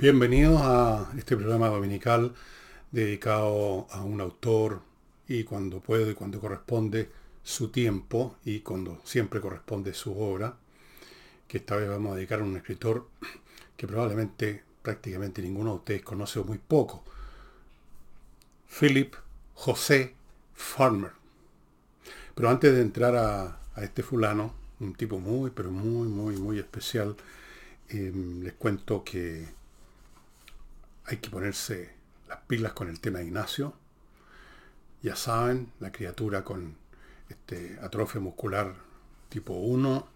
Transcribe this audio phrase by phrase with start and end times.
[0.00, 2.32] Bienvenidos a este programa dominical
[2.90, 4.80] dedicado a un autor
[5.28, 7.10] y cuando puede y cuando corresponde
[7.42, 10.56] su tiempo y cuando siempre corresponde su obra,
[11.46, 13.08] que esta vez vamos a dedicar a un escritor
[13.76, 17.04] que probablemente prácticamente ninguno de ustedes conoce o muy poco,
[18.80, 19.12] Philip
[19.52, 20.14] José
[20.54, 21.12] Farmer.
[22.34, 27.16] Pero antes de entrar a, este fulano, un tipo muy, pero muy, muy, muy especial,
[27.90, 29.59] em, les cuento que
[31.10, 31.90] hay que ponerse
[32.28, 33.74] las pilas con el tema de Ignacio.
[35.02, 36.76] Ya saben, la criatura con
[37.28, 38.76] este atrofia muscular
[39.28, 40.06] tipo 1,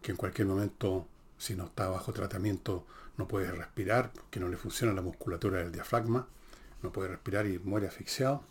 [0.00, 2.86] que en cualquier momento, si no está bajo tratamiento,
[3.16, 6.28] no puede respirar, porque no le funciona la musculatura del diafragma,
[6.80, 8.44] no puede respirar y muere asfixiado.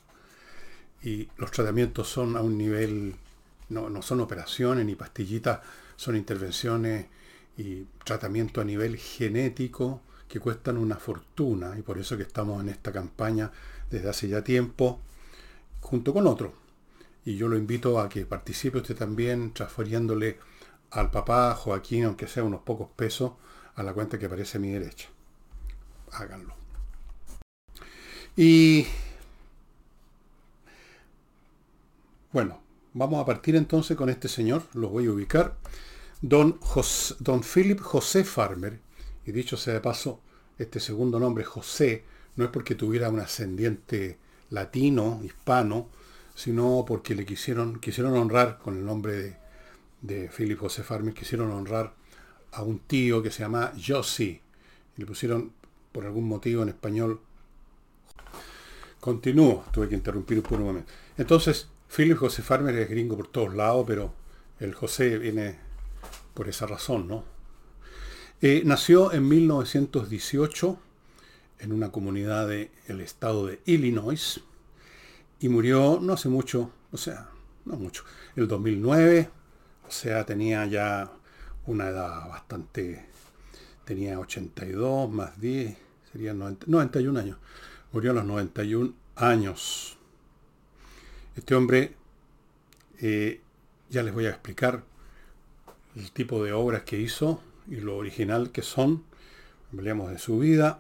[1.02, 3.16] Y los tratamientos son a un nivel,
[3.70, 5.62] no, no son operaciones ni pastillitas,
[5.96, 7.06] son intervenciones
[7.58, 12.70] y tratamiento a nivel genético que cuestan una fortuna y por eso que estamos en
[12.70, 13.52] esta campaña
[13.90, 15.00] desde hace ya tiempo
[15.82, 16.54] junto con otro.
[17.26, 20.38] Y yo lo invito a que participe usted también transfiriéndole
[20.92, 23.34] al papá Joaquín, aunque sea unos pocos pesos,
[23.76, 25.10] a la cuenta que aparece a mi derecha.
[26.12, 26.56] Háganlo.
[28.38, 28.86] Y
[32.32, 32.62] bueno,
[32.94, 35.56] vamos a partir entonces con este señor, lo voy a ubicar.
[36.22, 36.60] Don,
[37.20, 38.80] don Philip José Farmer,
[39.26, 40.22] y dicho sea de paso,
[40.58, 42.04] este segundo nombre, José,
[42.36, 44.18] no es porque tuviera un ascendiente
[44.50, 45.90] latino, hispano,
[46.34, 49.38] sino porque le quisieron, quisieron honrar con el nombre
[50.02, 51.94] de, Philip José Farmer, quisieron honrar
[52.52, 54.42] a un tío que se llama Josie.
[54.98, 55.54] Y le pusieron,
[55.92, 57.22] por algún motivo en español,
[59.00, 60.92] Continúo, tuve que interrumpir por un momento.
[61.16, 64.14] Entonces, Philip José Farmer es gringo por todos lados, pero
[64.60, 65.60] el José viene
[66.34, 67.35] por esa razón, ¿no?
[68.48, 70.78] Eh, nació en 1918
[71.58, 74.40] en una comunidad del estado de Illinois
[75.40, 77.28] y murió no hace mucho, o sea,
[77.66, 78.04] no mucho,
[78.36, 79.32] el 2009,
[79.88, 81.12] o sea, tenía ya
[81.66, 83.08] una edad bastante,
[83.84, 85.76] tenía 82 más 10,
[86.12, 87.40] serían 91 años,
[87.94, 89.98] murió a los 91 años.
[91.36, 91.96] Este hombre,
[93.00, 93.42] eh,
[93.90, 94.84] ya les voy a explicar
[95.96, 99.04] el tipo de obras que hizo, y lo original que son,
[99.74, 100.80] hablemos de su vida,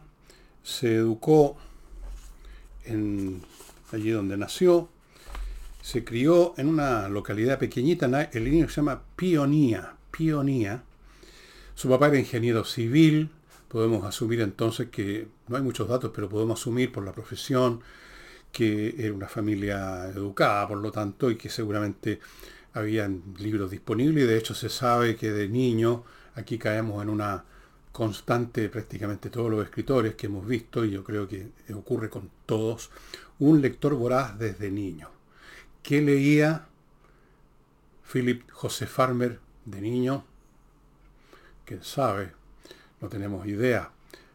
[0.63, 1.57] se educó
[2.85, 3.41] en
[3.91, 4.90] allí donde nació,
[5.81, 10.84] se crió en una localidad pequeñita, el niño se llama Pionía, Pionía.
[11.75, 13.29] Su papá era ingeniero civil,
[13.67, 17.81] podemos asumir entonces que, no hay muchos datos, pero podemos asumir por la profesión
[18.52, 22.19] que era una familia educada, por lo tanto, y que seguramente
[22.73, 26.03] habían libros disponibles, y de hecho se sabe que de niño
[26.35, 27.44] Aquí caemos en una
[27.91, 32.91] constante, prácticamente todos los escritores que hemos visto, y yo creo que ocurre con todos,
[33.40, 35.09] un lector voraz desde niño.
[35.81, 36.68] ¿Qué leía
[38.12, 40.25] Philip José Farmer de niño?
[41.63, 42.34] ¿Quién sabe?
[43.00, 43.91] No tenemos idea.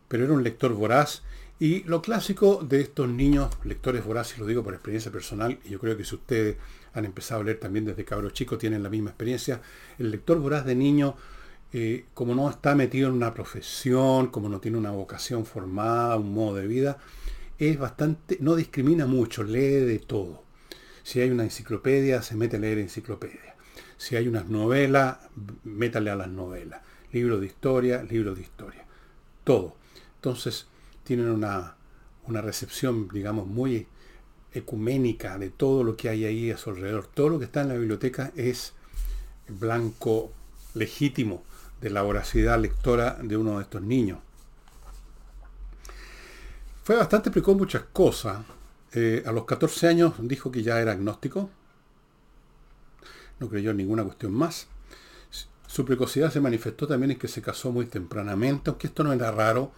[0.08, 1.22] Pero era un lector voraz
[1.58, 5.78] y lo clásico de estos niños, lectores voraces, lo digo por experiencia personal, y yo
[5.78, 6.56] creo que si ustedes
[6.94, 9.60] han empezado a leer también desde cabros chicos, tienen la misma experiencia,
[9.98, 11.16] el lector voraz de niño
[11.72, 16.34] eh, como no está metido en una profesión, como no tiene una vocación formada, un
[16.34, 16.98] modo de vida,
[17.58, 20.42] es bastante, no discrimina mucho, lee de todo.
[21.04, 23.54] Si hay una enciclopedia, se mete a leer enciclopedia.
[23.96, 25.18] Si hay unas novelas,
[25.64, 26.80] métale a las novelas.
[27.12, 28.84] Libros de historia, libros de historia.
[29.44, 29.76] Todo.
[30.16, 30.66] Entonces,
[31.04, 31.76] tienen una,
[32.26, 33.86] una recepción, digamos, muy
[34.52, 37.06] ecuménica de todo lo que hay ahí a su alrededor.
[37.06, 38.72] Todo lo que está en la biblioteca es
[39.48, 40.32] blanco
[40.74, 41.42] legítimo
[41.80, 44.18] de la voracidad lectora de uno de estos niños.
[46.82, 48.38] Fue bastante, explicó muchas cosas.
[48.92, 51.50] Eh, a los 14 años dijo que ya era agnóstico.
[53.38, 54.66] No creyó en ninguna cuestión más.
[55.66, 59.30] Su precocidad se manifestó también en que se casó muy tempranamente, aunque esto no era
[59.30, 59.70] raro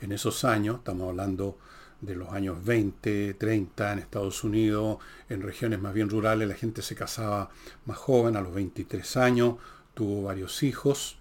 [0.00, 0.78] en esos años.
[0.78, 1.56] Estamos hablando
[2.00, 4.98] de los años 20, 30 en Estados Unidos,
[5.28, 7.50] en regiones más bien rurales, la gente se casaba
[7.84, 9.56] más joven, a los 23 años,
[9.94, 11.18] tuvo varios hijos.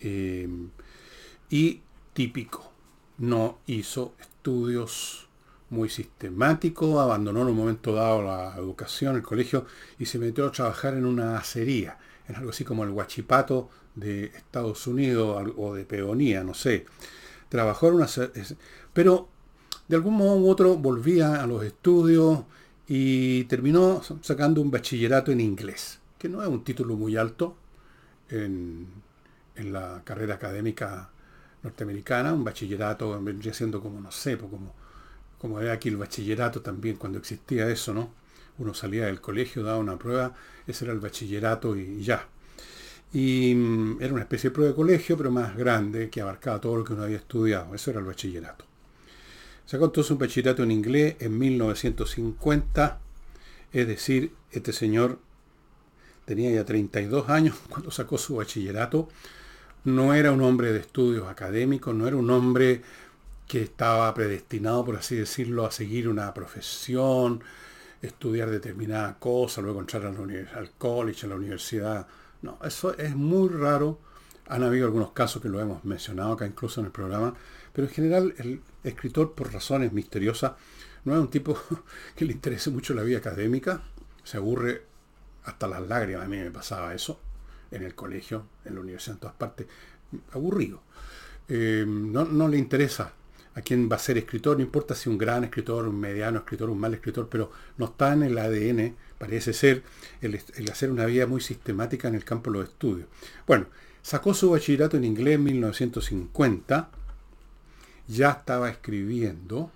[0.00, 0.70] Em,
[1.50, 1.80] y
[2.12, 2.70] típico,
[3.18, 5.28] no hizo estudios
[5.70, 9.66] muy sistemáticos, abandonó en un momento dado la educación, el colegio,
[9.98, 11.98] y se metió a trabajar en una acería,
[12.28, 16.86] en algo así como el guachipato de Estados Unidos o de peonía, no sé.
[17.48, 18.06] Trabajó en una...
[18.92, 19.28] Pero
[19.88, 22.40] de algún modo u otro volvía a los estudios
[22.86, 27.56] y terminó sacando un bachillerato en inglés, que no es un título muy alto
[28.30, 28.86] en,
[29.58, 31.10] en la carrera académica
[31.62, 34.74] norteamericana, un bachillerato, vendría siendo como, no sé, pues como,
[35.38, 38.10] como era aquí el bachillerato también, cuando existía eso, ¿no?
[38.58, 40.34] Uno salía del colegio, daba una prueba,
[40.66, 42.26] ese era el bachillerato y ya.
[43.12, 46.76] Y mm, era una especie de prueba de colegio, pero más grande, que abarcaba todo
[46.76, 47.74] lo que uno había estudiado.
[47.74, 48.64] Eso era el bachillerato.
[49.66, 53.00] Sacó entonces un bachillerato en inglés en 1950,
[53.72, 55.18] es decir, este señor
[56.24, 59.08] tenía ya 32 años cuando sacó su bachillerato.
[59.84, 62.82] No era un hombre de estudios académicos, no era un hombre
[63.46, 67.42] que estaba predestinado, por así decirlo, a seguir una profesión,
[68.02, 72.06] estudiar determinada cosa, luego entrar al college, a la universidad.
[72.42, 73.98] No, eso es muy raro.
[74.48, 77.34] Han habido algunos casos que lo hemos mencionado acá incluso en el programa,
[77.72, 80.52] pero en general el escritor, por razones misteriosas,
[81.04, 81.58] no es un tipo
[82.16, 83.82] que le interese mucho la vida académica,
[84.24, 84.82] se aburre
[85.44, 87.20] hasta las lágrimas, a mí me pasaba eso,
[87.70, 89.66] en el colegio, en la universidad, en todas partes,
[90.32, 90.82] aburrido.
[91.48, 93.12] Eh, no, le interesa
[93.54, 96.70] a quién va a ser escritor, no importa si un gran escritor, un mediano escritor,
[96.70, 99.82] un mal escritor, pero no está en el ADN parece ser
[100.20, 103.08] el, hacer una vida muy sistemática en el campo de los estudios.
[103.46, 103.66] Bueno,
[104.00, 106.90] sacó su bachillerato en inglés en 1950,
[108.06, 109.70] ya estaba escribiendo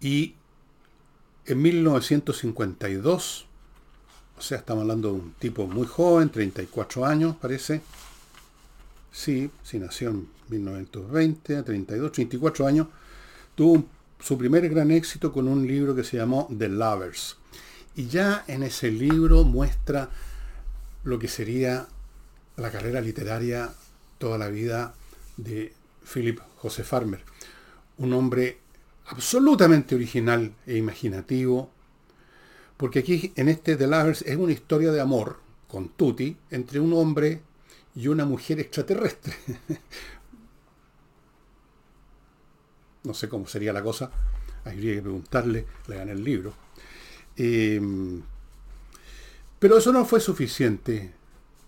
[0.00, 0.34] y
[1.46, 3.45] en 1952,
[4.38, 7.80] o sea, estamos hablando de un tipo muy joven, 34 años parece,
[9.10, 12.88] sí, sí nació en 1920, 32, 34 años,
[13.54, 13.84] tuvo
[14.20, 17.36] su primer gran éxito con un libro que se llamó The Lovers.
[17.94, 20.10] Y ya en ese libro muestra
[21.04, 21.86] lo que sería
[22.56, 23.70] la carrera literaria
[24.18, 24.94] toda la vida
[25.36, 25.72] de
[26.12, 27.22] Philip José Farmer.
[27.98, 28.58] Un hombre
[29.06, 31.70] absolutamente original e imaginativo,
[32.76, 36.92] porque aquí en este The Lovers es una historia de amor con Tutti entre un
[36.92, 37.42] hombre
[37.94, 39.34] y una mujer extraterrestre.
[43.04, 44.10] no sé cómo sería la cosa,
[44.64, 46.52] habría que preguntarle, lean el libro.
[47.36, 48.22] Em,
[49.58, 51.12] pero eso no fue suficiente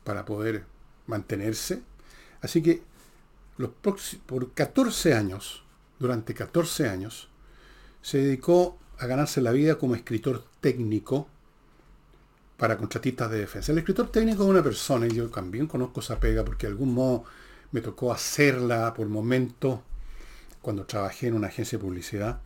[0.04, 0.64] para poder
[1.06, 1.80] mantenerse.
[2.42, 2.82] Así que
[3.56, 5.64] los por 14 años,
[5.98, 7.28] durante 14 años,
[8.02, 11.28] se dedicó a ganarse la vida como escritor técnico
[12.56, 13.72] para contratistas de defensa.
[13.72, 16.92] El escritor técnico es una persona, y yo también conozco esa pega porque de algún
[16.92, 17.24] modo
[17.70, 19.80] me tocó hacerla por momentos
[20.60, 22.40] cuando trabajé en una agencia de publicidad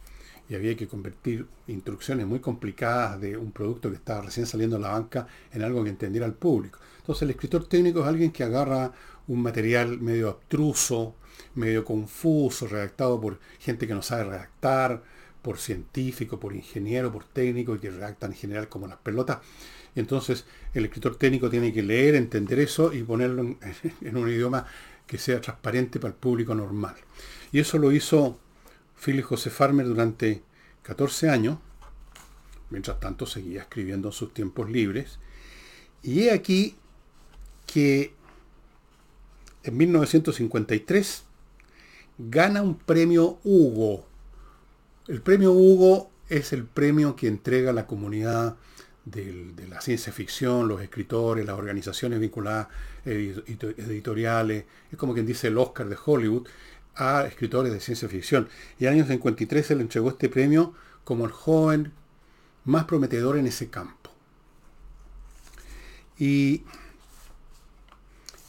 [0.49, 4.81] y había que convertir instrucciones muy complicadas de un producto que estaba recién saliendo a
[4.81, 6.78] la banca en algo que entendiera al público.
[6.98, 8.93] Entonces el escritor técnico es alguien que agarra
[9.28, 11.14] un material medio abstruso,
[11.55, 15.02] medio confuso, redactado por gente que no sabe redactar,
[15.43, 19.39] por científico, por ingeniero, por técnico, y que redactan en general como las pelotas.
[19.94, 23.59] Entonces el escritor técnico tiene que leer, entender eso y ponerlo en,
[24.00, 24.67] en un idioma
[25.06, 26.94] que sea transparente para el público normal.
[27.50, 28.39] Y eso lo hizo
[29.05, 30.43] Philip José Farmer durante
[30.83, 31.59] 14 años,
[32.71, 35.19] mientras tanto seguía escribiendo en sus tiempos libres,
[36.03, 36.77] y he aquí
[37.67, 38.15] que
[39.62, 41.25] en 1953
[42.19, 44.06] gana un premio Hugo.
[45.08, 48.56] El premio Hugo es el premio que entrega la comunidad
[49.04, 52.69] de, la ciencia ficción, los escritores, las organizaciones vinculadas
[53.04, 56.46] editoriales, es como quien dice el Oscar de Hollywood,
[56.94, 58.48] a escritores de ciencia ficción.
[58.79, 61.93] Y en el año 53 se le entregó este premio como el joven
[62.65, 64.10] más prometedor en ese campo.
[66.17, 66.62] Y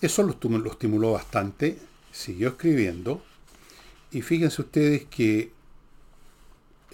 [0.02, 1.80] eso lo, lo estimuló bastante,
[2.12, 3.24] siguió escribiendo,
[4.12, 5.53] y fíjense ustedes que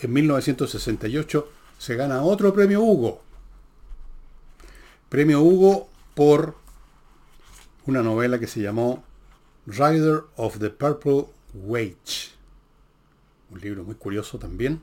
[0.02, 3.22] en 1968 se gana otro premio Hugo.
[5.10, 6.56] Premio Hugo por
[7.86, 9.04] una novela que se llamó
[9.66, 12.32] Rider of the Purple Wage.
[13.52, 14.82] Un libro muy curioso también.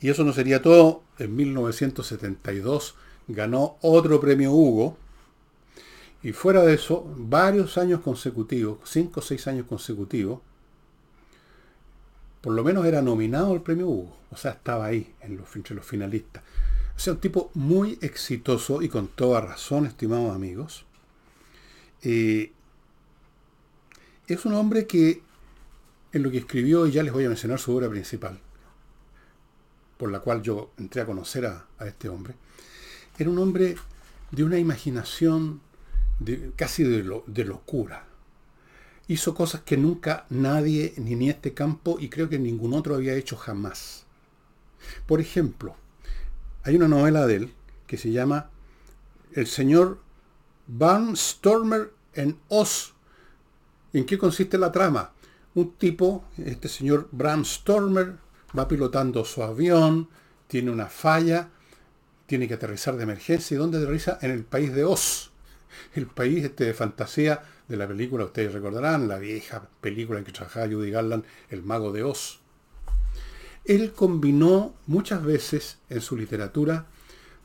[0.00, 1.02] Y eso no sería todo.
[1.18, 2.94] En 1972
[3.28, 4.96] ganó otro premio Hugo.
[6.22, 10.40] Y fuera de eso, varios años consecutivos, cinco o seis años consecutivos,
[12.40, 14.16] por lo menos era nominado al premio Hugo.
[14.30, 16.42] O sea, estaba ahí en los, entre los finalistas.
[16.96, 20.84] O sea, un tipo muy exitoso y con toda razón, estimados amigos.
[22.02, 22.52] Eh,
[24.26, 25.22] es un hombre que
[26.12, 28.38] en lo que escribió, y ya les voy a mencionar su obra principal,
[29.96, 32.34] por la cual yo entré a conocer a, este hombre,
[33.18, 33.76] era un hombre
[34.30, 35.60] de una imaginación
[36.56, 38.06] casi de, locura.
[39.10, 43.14] Hizo cosas que nunca nadie, ni en este campo, y creo que ningún otro había
[43.14, 44.04] hecho jamás.
[45.08, 45.74] Por ejemplo,
[46.62, 47.54] hay una novela de él
[47.88, 48.50] que se llama
[49.32, 49.98] El señor
[50.68, 52.94] Barnstormer en Oz
[53.92, 55.10] ¿En qué consiste la trama?
[55.56, 58.14] Un tipo, este señor Bram Stormer,
[58.56, 60.08] va pilotando su avión,
[60.46, 61.48] tiene una falla,
[62.26, 63.56] tiene que aterrizar de emergencia.
[63.56, 64.20] ¿Y dónde aterriza?
[64.22, 65.32] En el país de Oz.
[65.94, 70.32] El país este de fantasía de la película, ustedes recordarán, la vieja película en que
[70.32, 72.40] trabajaba Judy Garland, El Mago de Oz.
[73.64, 76.86] Él combinó muchas veces en su literatura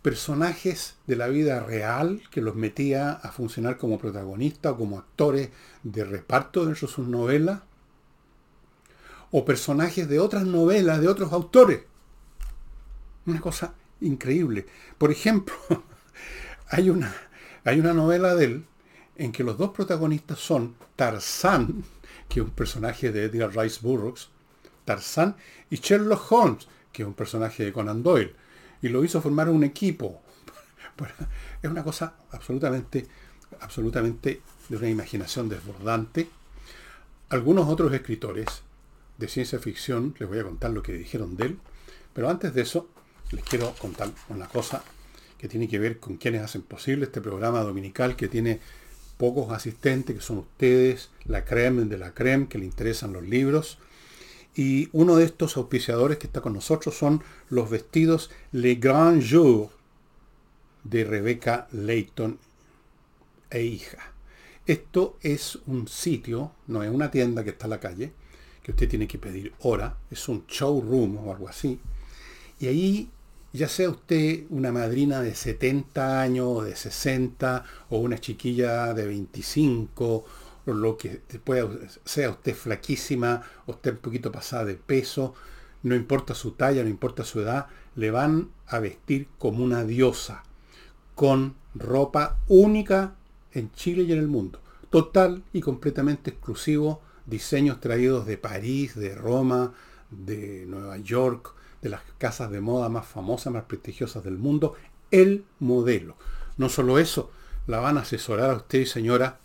[0.01, 5.51] personajes de la vida real que los metía a funcionar como protagonistas o como actores
[5.84, 7.62] de reparto dentro de sus novelas,
[9.29, 11.82] o personajes de otras novelas de otros autores.
[13.27, 14.65] Una cosa increíble.
[14.98, 15.53] Por ejemplo,
[16.70, 17.13] hay una,
[17.63, 18.65] hay una novela de él
[19.15, 21.84] en que los dos protagonistas son Tarzán,
[22.29, 24.29] que es un personaje de Edgar Rice Burroughs,
[24.84, 25.36] Tarzán,
[25.69, 28.36] y Sherlock Holmes, que es un personaje de Conan Doyle.
[28.81, 30.22] Y lo hizo formar un equipo.
[31.62, 33.07] es una cosa absolutamente,
[33.60, 36.29] absolutamente de una imaginación desbordante.
[37.29, 38.63] Algunos otros escritores
[39.17, 41.60] de ciencia ficción, les voy a contar lo que dijeron de él,
[42.13, 42.89] pero antes de eso
[43.31, 44.84] les quiero contar una cosa
[45.38, 48.60] que tiene que ver con quienes hacen posible este programa dominical que tiene
[49.17, 53.77] pocos asistentes, que son ustedes, la creme de la creme, que le interesan los libros.
[54.55, 59.69] Y uno de estos auspiciadores que está con nosotros son los vestidos Le Grand Jour
[60.84, 62.39] de Rebecca Layton
[63.50, 64.13] e hija.
[64.65, 68.13] Esto es un sitio, no es una tienda que está en la calle,
[68.63, 71.79] que usted tiene que pedir hora, es un showroom o algo así.
[72.60, 73.10] Y ahí
[73.56, 79.08] ya sea usted una madrina de 70 años, o de 60, o una chiquilla de
[79.08, 80.26] 25,
[80.66, 81.70] o lo que pueda,
[82.04, 85.34] sea usted flaquísima, o usted un poquito pasada de peso,
[85.84, 90.44] no importa su talla, no importa su edad, le van a vestir como una diosa,
[91.14, 93.16] con ropa única
[93.54, 94.60] en Chile y en el mundo.
[94.90, 99.74] Total y completamente exclusivo, diseños traídos de París, de Roma,
[100.10, 101.54] de Nueva York,
[101.86, 104.74] de las casas de moda más famosas, más prestigiosas del mundo,
[105.12, 106.18] el modelo.
[106.58, 107.30] No solo eso,
[107.68, 109.38] la van a asesorar a usted, señora,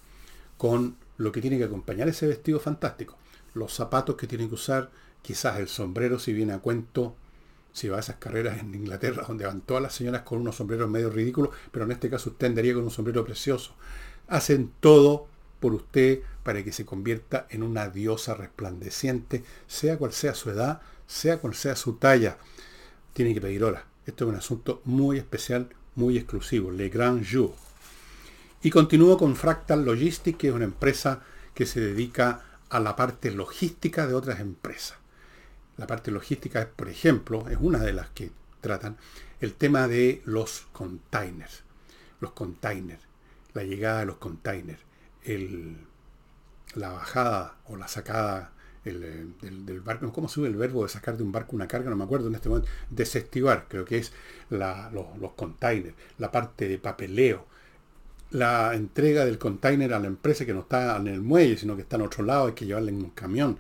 [0.57, 3.19] con lo que tiene que acompañar ese vestido fantástico.
[3.53, 7.15] Los zapatos que tiene que usar, quizás el sombrero si viene a cuento,
[7.75, 10.89] si va a esas carreras en Inglaterra donde van todas las señoras con unos sombreros
[10.89, 13.75] medio ridículos, pero en este caso usted andaría con un sombrero precioso.
[14.29, 15.27] Hacen todo
[15.61, 20.81] por usted para que se convierta en una diosa resplandeciente, sea cual sea su edad,
[21.07, 22.39] sea cual sea su talla,
[23.13, 23.85] tiene que pedir hora.
[24.07, 27.53] Esto es un asunto muy especial, muy exclusivo, Le Grand Jour.
[28.63, 31.23] Y continúo con Fractal Logistics, que es una empresa
[31.55, 34.99] que se dedica a la parte logística de otras empresas.
[35.77, 38.31] La parte logística es, por ejemplo, es una de las que
[38.61, 38.97] tratan
[39.41, 41.63] el tema de los containers.
[42.21, 43.03] Los containers,
[43.55, 44.81] la llegada de los containers,
[46.75, 48.53] la bajada o la sacada
[48.85, 51.91] del, barco, ¿cómo sube el verbo de sacar de un barco una carga?
[51.91, 52.69] No me acuerdo en este momento.
[52.89, 54.13] Desestivar, creo que es
[54.49, 57.47] los, containers, la parte de papeleo,
[58.31, 61.83] la entrega del container a la empresa que no está en el muelle, sino que
[61.83, 63.59] está en otro lado, hay que llevarle en un camión.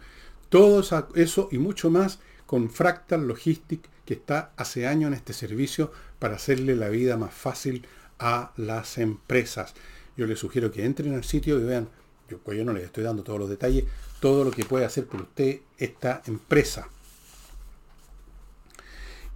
[0.48, 0.82] Todo
[1.14, 6.36] eso y mucho más con Fractal Logistics, que está hace años en este servicio para
[6.36, 7.86] hacerle la vida más fácil
[8.18, 9.74] a las empresas.
[10.16, 11.88] Yo les sugiero que entren al sitio y vean,
[12.30, 13.84] yo, pues yo no les estoy dando todos los detalles,
[14.20, 16.88] todo lo que puede hacer por usted esta empresa.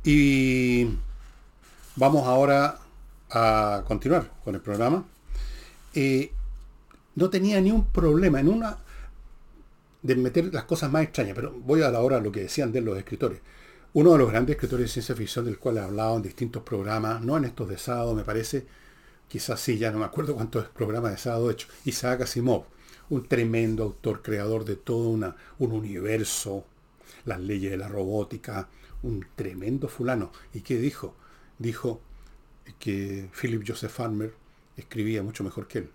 [0.04, 0.86] Y
[1.96, 2.78] vamos ahora
[3.30, 5.04] a continuar con el programa.
[5.94, 6.30] Eh,
[7.16, 8.78] no tenía ni un problema en una
[10.02, 12.82] de meter las cosas más extrañas, pero voy a la hora lo que decían de
[12.82, 13.40] los escritores.
[13.94, 17.22] Uno de los grandes escritores de ciencia ficción del cual he hablado en distintos programas,
[17.22, 18.66] no en estos de sábado, me parece,
[19.28, 22.64] quizás sí, ya no me acuerdo cuántos programas de sábado he hecho, Isaac Asimov
[23.11, 26.64] un tremendo autor, creador de todo una, un universo,
[27.25, 28.68] las leyes de la robótica,
[29.02, 30.32] un tremendo fulano.
[30.52, 31.14] ¿Y qué dijo?
[31.58, 32.00] Dijo
[32.78, 34.34] que Philip Joseph Farmer
[34.76, 35.90] escribía mucho mejor que él.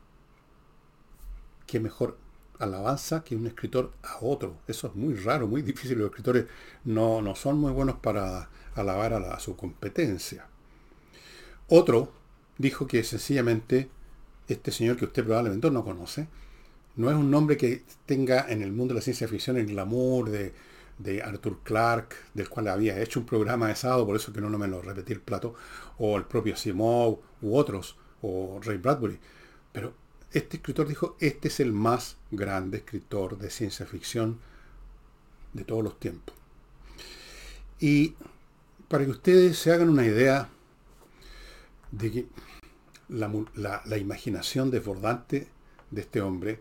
[1.66, 2.18] Qué mejor
[2.60, 4.58] alabanza que un escritor a otro.
[4.68, 5.98] Eso es muy raro, muy difícil.
[5.98, 6.46] Los escritores
[6.84, 10.48] no, no son muy buenos para alabar a, a su competencia.
[11.68, 12.12] Otro
[12.58, 13.90] dijo que sencillamente
[14.48, 16.28] este señor que usted probablemente no conoce,
[16.96, 20.30] no es un nombre que tenga en el mundo de la ciencia ficción el glamour
[20.30, 20.54] de,
[21.24, 24.58] Arthur Clarke, del cual había hecho un programa de sábado, por eso que no, no
[24.58, 25.56] me lo repetí el plato,
[25.98, 29.18] o el propio Simov, u otros, o Ray Bradbury.
[29.72, 29.94] Pero
[30.32, 34.40] este escritor dijo, este es el más grande escritor de ciencia ficción
[35.54, 36.36] de todos los tiempos.
[37.80, 38.16] Y
[38.90, 40.50] para que ustedes se hagan una idea
[41.92, 42.28] de que
[43.08, 43.32] la,
[43.86, 45.48] la imaginación desbordante
[45.92, 46.60] de este hombre,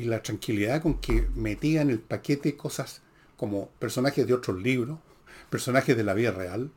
[0.00, 3.02] y la tranquilidad con que metía en el paquete cosas
[3.36, 4.98] como personajes de otros libros,
[5.50, 6.70] personajes de la vida real,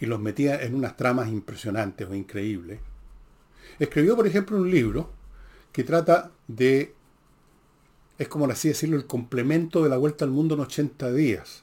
[0.00, 2.80] y los metía en unas tramas impresionantes o increíbles.
[3.78, 5.10] Escribió, por ejemplo, un libro
[5.70, 6.94] que trata de,
[8.16, 11.62] es como así decirlo, el complemento de la vuelta al mundo en 80 días.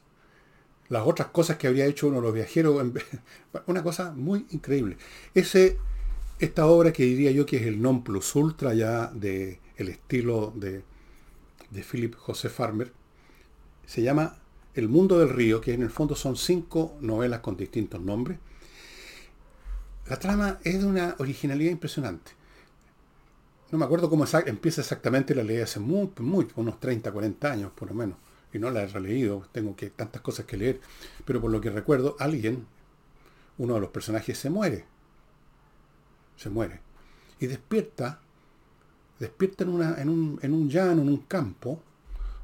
[0.89, 2.85] Las otras cosas que habría hecho uno de los viajeros,
[3.65, 4.97] una cosa muy increíble.
[5.33, 5.79] Ese,
[6.37, 10.51] esta obra que diría yo que es el non plus ultra ya de el estilo
[10.55, 10.83] de,
[11.69, 12.91] de Philip José Farmer,
[13.85, 14.37] se llama
[14.73, 18.39] El mundo del río, que en el fondo son cinco novelas con distintos nombres.
[20.07, 22.31] La trama es de una originalidad impresionante.
[23.71, 27.71] No me acuerdo cómo empieza exactamente, la leí hace muy, muy, unos 30, 40 años
[27.73, 28.17] por lo menos,
[28.53, 30.79] y no la he releído, tengo que tantas cosas que leer,
[31.25, 32.67] pero por lo que recuerdo, alguien,
[33.57, 34.85] uno de los personajes se muere.
[36.37, 36.81] Se muere.
[37.39, 38.22] Y despierta
[39.23, 39.69] despierta en,
[40.09, 41.81] un llano, en un campo,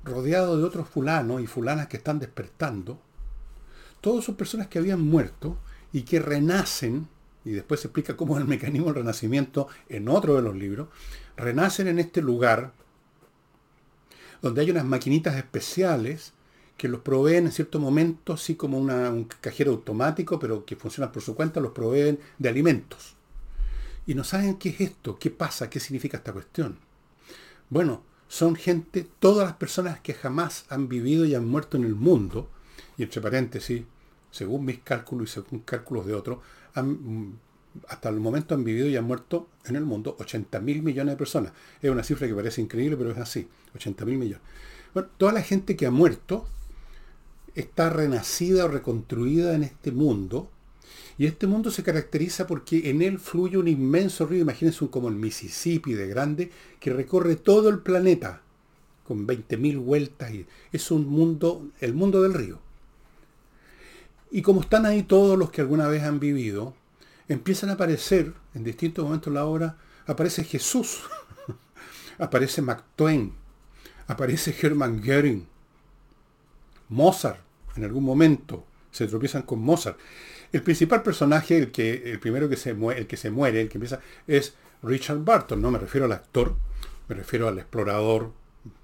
[0.03, 2.99] rodeado de otros fulanos y fulanas que están despertando.
[4.01, 5.57] Todos son personas que habían muerto
[5.91, 7.07] y que renacen,
[7.43, 10.87] y después se explica cómo es el mecanismo del renacimiento en otro de los libros,
[11.35, 12.73] renacen en este lugar
[14.41, 16.33] donde hay unas maquinitas especiales
[16.77, 21.21] que los proveen en cierto momento, así como un cajero automático, pero que funciona por
[21.21, 23.18] su cuenta, los proveen de alimentos
[24.09, 26.79] y no saben qué es esto, qué pasa, qué significa esta cuestión.
[27.69, 31.93] Bueno, son gente, todas las personas que jamás han vivido y han muerto en el
[31.93, 32.49] mundo,
[32.97, 33.83] y entre paréntesis,
[34.31, 36.39] según mis cálculos y según cálculos de otros,
[36.73, 37.37] han,
[37.87, 41.17] hasta el momento han vivido y han muerto en el mundo 80 mil millones de
[41.17, 41.53] personas.
[41.79, 44.41] Es una cifra que parece increíble, pero es así, 80 mil millones.
[44.91, 46.47] Bueno, toda la gente que ha muerto
[47.53, 50.49] está renacida o reconstruida en este mundo
[51.19, 55.09] y este mundo se caracteriza porque en él fluye un inmenso río, imagínense un, como
[55.09, 56.49] el Mississippi de grande,
[56.79, 58.41] que recorre todo el planeta
[59.05, 60.33] con 20.000 vueltas.
[60.33, 62.59] Y es un mundo, el mundo del río.
[64.31, 66.73] Y como están ahí todos los que alguna vez han vivido,
[67.27, 71.01] empiezan a aparecer en distintos momentos de la obra, aparece Jesús,
[72.17, 73.33] aparece Mark Twain,
[74.07, 75.45] aparece Hermann Göring,
[76.87, 77.41] Mozart
[77.75, 79.97] en algún momento, se tropiezan con Mozart.
[80.51, 83.69] El principal personaje, el, que, el primero que se, muere, el que se muere, el
[83.69, 85.61] que empieza, es Richard Barton.
[85.61, 86.55] No me refiero al actor,
[87.07, 88.31] me refiero al explorador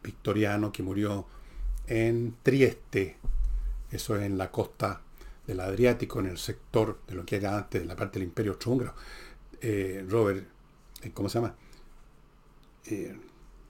[0.04, 1.26] victoriano que murió
[1.88, 3.18] en Trieste.
[3.92, 5.02] Eso es en la costa
[5.48, 8.54] del Adriático, en el sector de lo que era antes de la parte del Imperio
[8.54, 8.94] Austrohúngaro.
[9.62, 10.46] Eh, Robert,
[11.02, 11.56] eh, ¿cómo se llama?
[12.86, 13.18] Eh,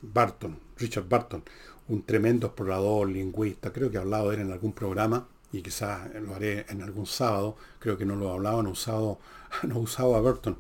[0.01, 1.43] Barton, Richard Barton,
[1.88, 6.13] un tremendo explorador, lingüista, creo que ha hablado de él en algún programa y quizás
[6.15, 9.20] lo haré en algún sábado, creo que no lo hablaba, no usado,
[9.63, 10.58] no usado a Burton,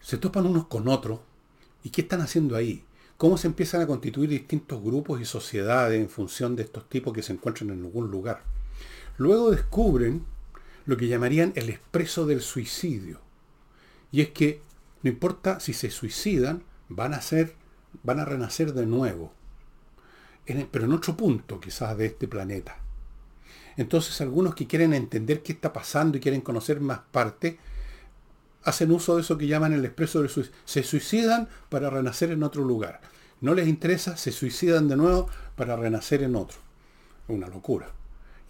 [0.00, 1.20] se topan unos con otros
[1.84, 2.84] y ¿qué están haciendo ahí?
[3.18, 7.22] ¿Cómo se empiezan a constituir distintos grupos y sociedades en función de estos tipos que
[7.22, 8.42] se encuentran en algún lugar?
[9.18, 10.24] Luego descubren
[10.86, 13.20] lo que llamarían el expreso del suicidio.
[14.10, 14.60] Y es que
[15.02, 17.54] no importa si se suicidan, van a ser,
[18.02, 19.32] van a renacer de nuevo.
[20.44, 22.81] pero en otro punto quizás de este planeta.
[23.76, 27.58] Entonces algunos que quieren entender qué está pasando y quieren conocer más parte,
[28.64, 30.58] hacen uso de eso que llaman el expreso del suicidio.
[30.64, 33.00] Se suicidan para renacer en otro lugar.
[33.40, 36.58] No les interesa, se suicidan de nuevo para renacer en otro.
[37.28, 37.90] Una locura.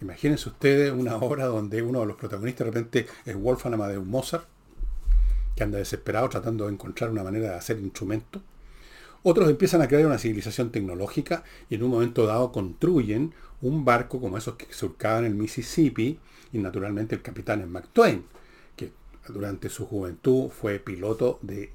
[0.01, 4.45] Imagínense ustedes una obra donde uno de los protagonistas de repente es Wolfgang Amadeus Mozart,
[5.55, 8.41] que anda desesperado tratando de encontrar una manera de hacer instrumentos.
[9.23, 14.19] Otros empiezan a crear una civilización tecnológica y en un momento dado construyen un barco
[14.19, 16.19] como esos que surcaban el Mississippi
[16.51, 18.25] y naturalmente el capitán es Mark Twain,
[18.75, 18.91] que
[19.29, 21.71] durante su juventud fue piloto de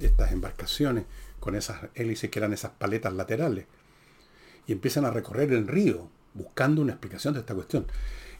[0.00, 1.04] estas embarcaciones
[1.38, 3.66] con esas hélices que eran esas paletas laterales.
[4.66, 7.86] Y empiezan a recorrer el río buscando una explicación de esta cuestión.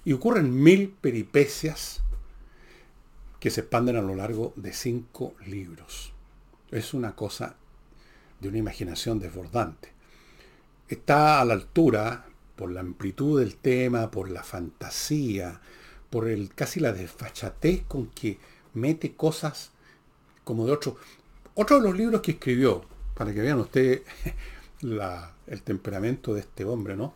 [0.04, 2.02] Y ocurren mil peripecias
[3.38, 6.12] que se expanden a lo largo de cinco libros.
[6.70, 7.56] Es una cosa
[8.42, 9.88] de una imaginación desbordante.
[10.88, 12.26] Está a la altura
[12.56, 15.60] por la amplitud del tema, por la fantasía,
[16.10, 18.38] por el casi la desfachatez con que
[18.74, 19.70] mete cosas
[20.42, 20.96] como de otro.
[21.54, 24.02] Otro de los libros que escribió, para que vean ustedes
[25.46, 27.14] el temperamento de este hombre, ¿no?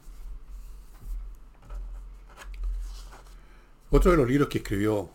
[3.90, 5.10] Otro de los libros que escribió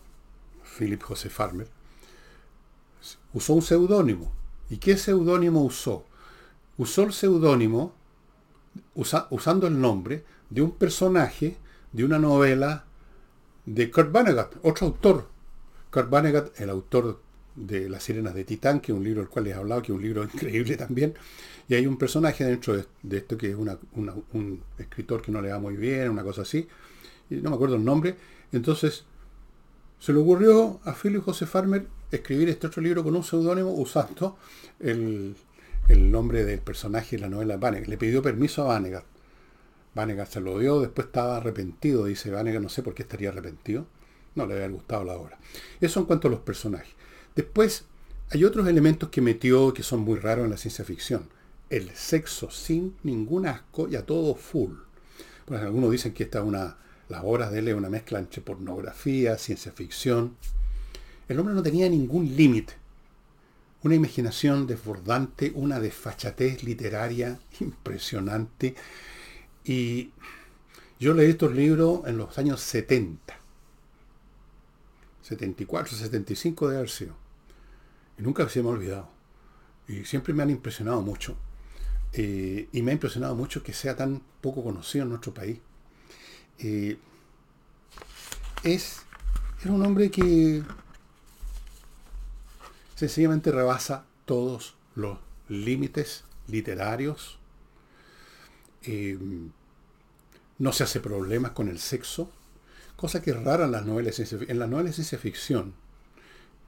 [0.78, 1.68] Philip José Farmer
[3.32, 4.41] usó un seudónimo.
[4.72, 6.06] ¿Y qué seudónimo usó?
[6.78, 7.94] Usó el seudónimo
[8.94, 11.58] usando el nombre de un personaje
[11.92, 12.86] de una novela
[13.66, 15.28] de Kurt Vonnegut, otro autor.
[15.90, 17.20] Kurt Vonnegut, el autor
[17.54, 19.92] de Las Sirenas de Titán, que es un libro del cual les he hablado, que
[19.92, 21.12] es un libro increíble también.
[21.68, 25.58] Y hay un personaje dentro de, esto que es un escritor que no le va
[25.58, 26.66] muy bien, una cosa así.
[27.28, 28.16] Y no me acuerdo el nombre.
[28.52, 29.04] Entonces,
[30.02, 34.36] se le ocurrió a Philip José Farmer escribir este otro libro con un seudónimo usando
[34.80, 35.36] el,
[35.88, 37.86] nombre del personaje de la novela Vanegas.
[37.86, 39.04] Le pidió permiso a Vanegas.
[39.94, 42.06] Vanegas se lo dio, después estaba arrepentido.
[42.06, 43.86] Dice Vanegas, no sé por qué estaría arrepentido.
[44.34, 45.38] No le había gustado la obra.
[45.80, 46.92] Eso en cuanto a los personajes.
[47.36, 47.84] Después,
[48.30, 51.28] hay otros elementos que metió que son muy raros en la ciencia ficción.
[51.70, 54.72] El sexo sin ningún asco y a todo full.
[55.44, 56.76] Pues algunos dicen que esta es una,
[57.12, 60.34] las obras de él es una mezcla entre pornografía, ciencia ficción.
[61.28, 62.72] El hombre no tenía ningún límite.
[63.82, 68.74] Una imaginación desbordante, una desfachatez literaria impresionante.
[69.62, 70.10] Y
[70.98, 73.34] yo leí estos libros en los años 70.
[75.20, 77.14] 74, 75 de haber sido.
[78.18, 79.10] Y nunca se me ha olvidado.
[79.86, 81.36] Y siempre me han impresionado mucho.
[82.14, 85.58] Eh, y me ha impresionado mucho que sea tan poco conocido en nuestro país.
[86.62, 86.96] Eh,
[88.62, 89.02] es,
[89.64, 90.62] un hombre que
[92.94, 97.38] sencillamente rebasa todos los límites literarios.
[98.82, 99.18] Eh,
[100.58, 102.30] no se hace problemas con el sexo,
[102.96, 105.74] cosa que es rara en las novelas En las novelas de ciencia ficción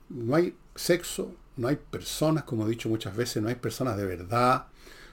[0.09, 4.07] no hay sexo, no hay personas, como he dicho muchas veces, no hay personas de
[4.07, 4.66] verdad,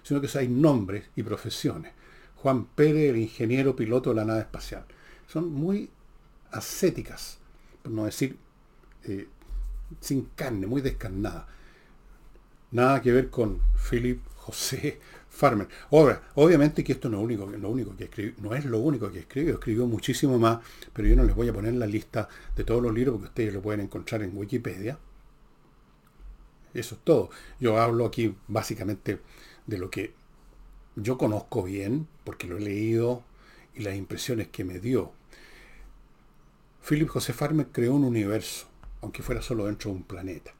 [0.04, 1.94] sino que hay nombres y profesiones.
[2.42, 4.84] Juan Pérez, el ingeniero piloto de la nave espacial.
[5.28, 5.90] Son muy
[6.52, 7.38] ascéticas,
[7.84, 8.36] por no decir
[9.04, 9.28] eh,
[10.00, 11.48] sin carne, muy descarnada.
[12.72, 15.00] Nada que ver con Philip José
[15.30, 15.68] Farmer.
[15.92, 19.20] Obviamente que esto no es, único, lo único que escribió, no es lo único que
[19.20, 20.60] escribió, escribió muchísimo más,
[20.94, 23.54] pero yo no les voy a poner la lista de todos los libros porque ustedes
[23.54, 24.98] lo pueden encontrar en Wikipedia.
[26.74, 27.30] Eso es todo.
[27.60, 29.20] Yo hablo aquí básicamente
[29.68, 30.21] de lo que
[31.04, 33.24] yo conozco bien, porque lo he leído
[33.76, 35.12] y las impresiones que me dio.
[36.88, 38.68] Philip José Farmer creó un universo,
[39.02, 40.54] aunque fuera solo dentro de un planeta.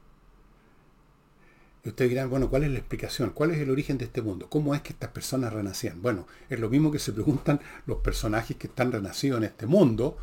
[1.84, 3.30] Y ustedes dirán, bueno, ¿cuál es la explicación?
[3.30, 4.48] ¿Cuál es el origen de este mundo?
[4.48, 6.00] ¿Cómo es que estas personas renacían?
[6.00, 10.16] Bueno, es lo mismo que se preguntan los personajes que están renacidos en este mundo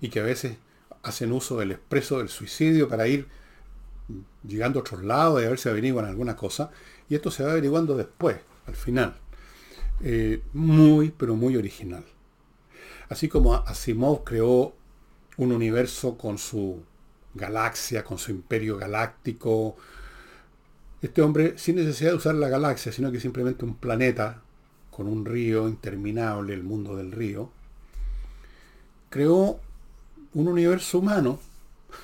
[0.00, 0.56] y que a veces
[1.04, 3.28] hacen uso del expreso del suicidio para ir
[4.46, 6.72] llegando a otros lados y a ver si averiguan alguna cosa.
[7.08, 9.21] Y esto se va averiguando después, al final.
[10.00, 12.04] Eh, muy, pero muy original.
[13.08, 14.74] Así como Asimov creó
[15.36, 16.82] un universo con su
[17.34, 19.76] galaxia, con su imperio galáctico,
[21.00, 24.40] este hombre, sin necesidad de usar la galaxia, sino que simplemente un planeta
[24.90, 27.50] con un río interminable, el mundo del río,
[29.10, 29.58] creó
[30.34, 31.40] un universo humano,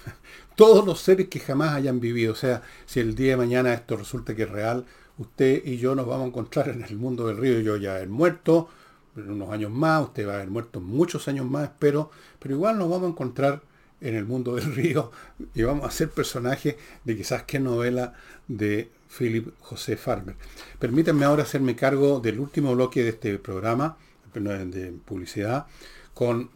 [0.57, 2.33] todos los seres que jamás hayan vivido.
[2.33, 4.85] O sea, si el día de mañana esto resulta que es real,
[5.19, 7.61] usted y yo nos vamos a encontrar en el mundo del río.
[7.61, 8.69] Yo ya he muerto,
[9.17, 12.89] unos años más, usted va a haber muerto muchos años más, espero, pero igual nos
[12.89, 13.63] vamos a encontrar
[14.01, 15.11] en el mundo del río
[15.55, 18.15] y vamos a ser personajes de quizás qué novela
[18.47, 20.37] de Philip José Farmer.
[20.79, 23.97] Permítanme ahora hacerme cargo del último bloque de este programa
[24.35, 25.67] de publicidad
[26.15, 26.51] con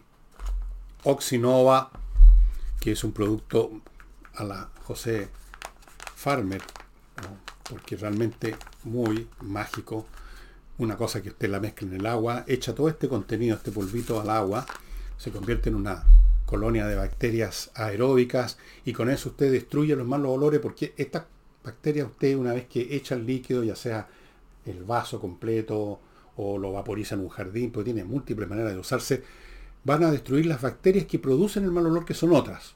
[1.02, 1.90] Oxinova,
[2.78, 3.80] que es un producto
[4.34, 5.28] a la José
[6.14, 6.62] Farmer,
[7.72, 8.54] porque realmente
[8.84, 10.06] muy mágico.
[10.76, 14.20] Una cosa que usted la mezcla en el agua, echa todo este contenido, este polvito
[14.20, 14.66] al agua,
[15.16, 16.04] se convierte en una
[16.44, 21.24] colonia de bacterias aeróbicas y con eso usted destruye los malos olores porque estas
[21.64, 24.06] bacterias usted una vez que echa el líquido, ya sea
[24.66, 25.98] el vaso completo
[26.36, 29.22] o lo vaporiza en un jardín, porque tiene múltiples maneras de usarse,
[29.84, 32.74] van a destruir las bacterias que producen el mal olor, que son otras,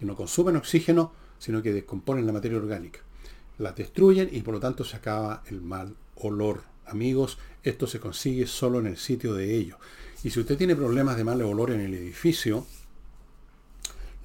[0.00, 3.00] que no consumen oxígeno, sino que descomponen la materia orgánica.
[3.58, 6.62] Las destruyen y por lo tanto se acaba el mal olor.
[6.86, 9.78] Amigos, esto se consigue solo en el sitio de ellos.
[10.22, 12.66] Y si usted tiene problemas de mal olor en el edificio,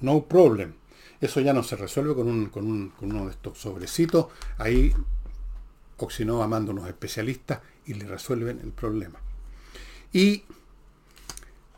[0.00, 0.74] no problem.
[1.20, 4.26] Eso ya no se resuelve con, uno de estos sobrecitos.
[4.58, 4.92] Ahí
[5.96, 9.20] Oxinova manda unos especialistas y le resuelven el problema.
[10.12, 10.42] Y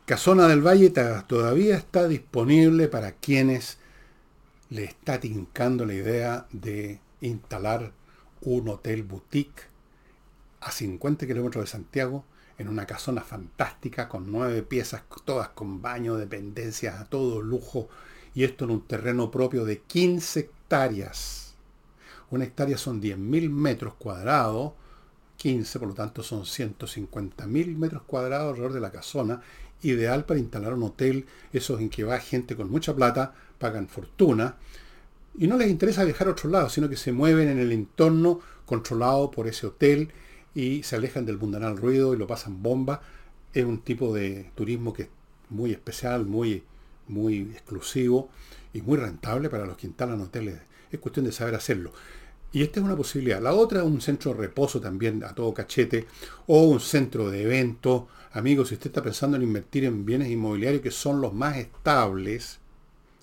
[0.07, 0.91] Casona del Valle
[1.27, 3.79] todavía está disponible para quienes
[4.71, 7.93] le está tincando la idea de instalar
[8.43, 9.63] un hotel boutique
[10.61, 12.25] a 50 kilómetros de Santiago
[12.59, 17.89] en una casona fantástica con nueve piezas, todas con baño, dependencias, a todo lujo,
[18.35, 21.55] y esto en un terreno propio de 15 hectáreas.
[22.31, 24.73] Una hectárea son 10.000 metros cuadrados,
[25.37, 29.43] 15 por lo tanto son 150.000 metros cuadrados alrededor de la casona,
[29.83, 34.57] ideal para instalar un hotel, esos en que va gente con mucha plata, pagan fortuna,
[35.37, 38.41] y no les interesa viajar a otro lado, sino que se mueven en el entorno
[38.67, 40.11] controlado por ese hotel
[40.55, 43.03] y se alejan del mundanal ruido y lo pasan bomba.
[43.53, 45.09] Es un tipo de turismo que es
[45.51, 46.63] muy especial, muy,
[47.09, 48.31] muy exclusivo
[48.73, 50.61] y muy rentable para los que instalan hoteles.
[50.91, 51.93] Es cuestión de saber hacerlo.
[52.53, 53.43] Y esta es una posibilidad.
[53.43, 56.07] La otra es un centro de reposo también a todo cachete
[56.47, 58.05] o un centro de eventos.
[58.33, 62.61] Amigos, si usted está pensando en invertir en bienes inmobiliarios que son los más estables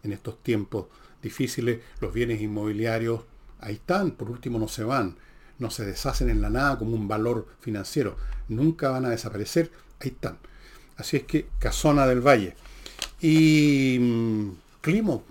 [0.04, 0.88] en estos tiempos
[1.22, 3.22] difíciles, los bienes inmobiliarios,
[3.60, 5.18] ahí están, por último no se van,
[5.60, 10.10] no se deshacen en la nada como un valor financiero, nunca van a desaparecer, ahí
[10.10, 10.38] están.
[10.98, 12.56] Así es que Casona del Valle.
[13.22, 14.50] Y mm,
[14.82, 15.24] Climo,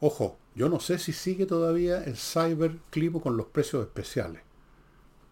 [0.00, 4.42] ojo, yo no sé si sigue todavía el Cyber Climo con los precios especiales.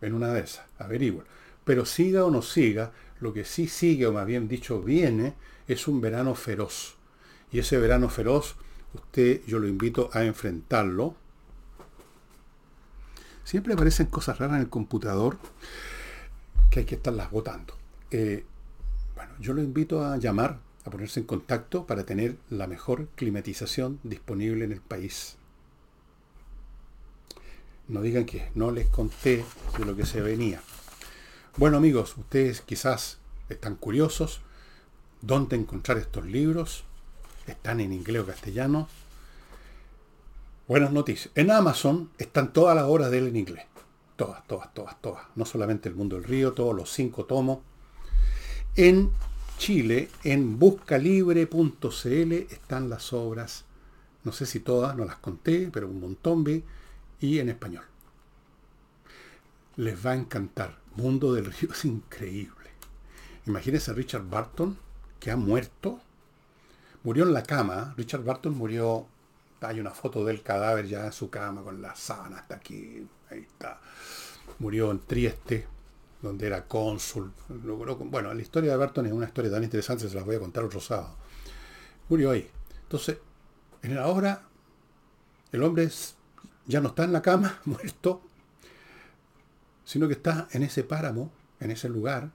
[0.00, 1.24] En una de esas, averigua.
[1.64, 5.34] Pero siga o no siga, lo que sí sigue, o más bien dicho viene,
[5.68, 6.96] es un verano feroz.
[7.52, 8.56] Y ese verano feroz
[8.94, 11.14] usted yo lo invito a enfrentarlo.
[13.44, 15.38] Siempre aparecen cosas raras en el computador
[16.70, 17.74] que hay que estarlas votando.
[18.10, 18.44] Eh,
[19.14, 23.98] bueno, yo lo invito a llamar, a ponerse en contacto para tener la mejor climatización
[24.02, 25.36] disponible en el país.
[27.88, 29.44] No digan que no les conté
[29.78, 30.62] de lo que se venía.
[31.56, 34.40] Bueno amigos, ustedes quizás están curiosos
[35.20, 36.84] dónde encontrar estos libros
[37.46, 38.88] están en inglés o castellano.
[40.68, 41.30] Buenas noticias.
[41.34, 43.66] En Amazon están todas las obras de él en inglés.
[44.16, 45.24] Todas, todas, todas, todas.
[45.34, 47.58] No solamente El Mundo del Río, todos los cinco tomos.
[48.76, 49.10] En
[49.58, 53.64] Chile, en buscalibre.cl están las obras,
[54.24, 56.64] no sé si todas, no las conté, pero un montón vi,
[57.20, 57.84] y en español.
[59.76, 60.78] Les va a encantar.
[60.96, 62.70] Mundo del Río es increíble.
[63.46, 64.76] Imagínense a Richard Barton,
[65.20, 66.00] que ha muerto
[67.04, 67.94] Murió en la cama.
[67.96, 69.06] Richard Barton murió.
[69.60, 73.06] Hay una foto del cadáver ya en su cama con la sábana hasta aquí.
[73.30, 73.80] Ahí está.
[74.58, 75.66] Murió en Trieste,
[76.20, 77.32] donde era cónsul.
[77.48, 80.64] Bueno, la historia de Barton es una historia tan interesante, se las voy a contar
[80.64, 81.16] otro sábado.
[82.08, 82.48] Murió ahí.
[82.82, 83.18] Entonces,
[83.82, 84.42] en la obra,
[85.52, 85.88] el hombre
[86.66, 88.22] ya no está en la cama, muerto,
[89.84, 92.30] sino que está en ese páramo, en ese lugar,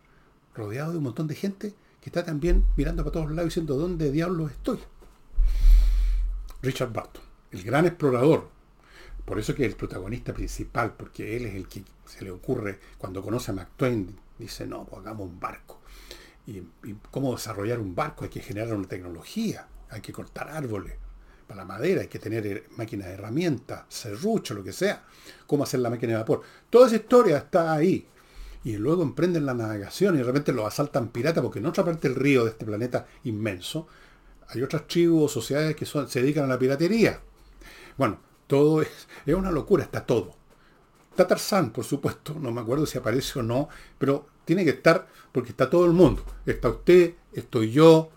[0.56, 1.76] rodeado de un montón de gente
[2.08, 4.80] está también mirando para todos lados diciendo dónde diablos estoy.
[6.62, 8.50] Richard Barton, el gran explorador.
[9.26, 12.80] Por eso que es el protagonista principal, porque él es el que se le ocurre,
[12.98, 15.82] cuando conoce a Mark Twain, dice, no, pues hagamos un barco.
[16.46, 16.64] Y,
[17.12, 20.94] cómo desarrollar un barco, hay que generar una tecnología, hay que cortar árboles
[21.46, 25.04] para la madera, hay que tener máquinas de herramientas, serrucho, lo que sea,
[25.46, 26.42] cómo hacer la máquina de vapor.
[26.70, 28.08] Toda esa historia está ahí
[28.68, 32.10] y luego emprenden la navegación y de repente lo asaltan pirata porque en otra parte
[32.10, 33.88] del río de este planeta inmenso
[34.50, 37.22] hay otras tribus o sociedades que se dedican a la piratería.
[37.96, 38.90] Bueno, todo es,
[39.26, 40.36] es una locura, está todo.
[41.12, 45.08] Está Tarzán, por supuesto, no me acuerdo si aparece o no, pero tiene que estar
[45.32, 46.22] porque está todo el mundo.
[46.46, 48.10] Está usted, estoy yo,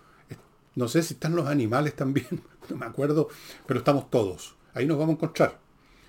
[0.74, 2.26] no sé si están los animales también,
[2.68, 3.28] no me acuerdo,
[3.66, 4.56] pero estamos todos.
[4.74, 5.60] Ahí nos vamos a encontrar.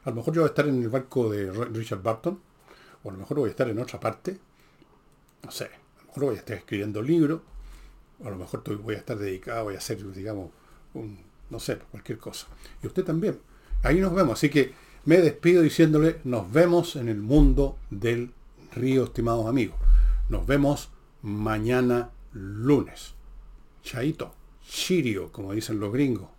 [0.04, 2.40] A lo mejor yo voy a estar en el barco de Richard Barton,
[3.04, 4.38] o a lo mejor voy a estar en otra parte,
[5.44, 7.42] no sé, a lo mejor voy a estar escribiendo libros,
[8.24, 10.52] o a lo mejor voy a estar dedicado, voy a hacer, digamos,
[10.94, 12.48] un, no sé, cualquier cosa.
[12.84, 13.40] Y usted también.
[13.84, 14.34] Ahí nos vemos.
[14.34, 14.74] Así que
[15.06, 18.32] me despido diciéndole, nos vemos en el mundo del
[18.74, 19.78] río, estimados amigos.
[20.30, 20.90] Nos vemos
[21.22, 23.14] mañana lunes.
[23.84, 24.34] Chaito,
[24.68, 26.30] chirio, como dicen los gringos.